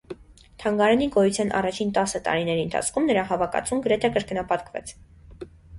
[0.63, 5.01] Թանգարանի գոյության առաջին տասը տարիների ընթացքում նրա հավաքածուն գրեթե կրկնապատկվեց։